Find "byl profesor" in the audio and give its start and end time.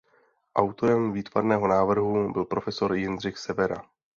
2.33-2.93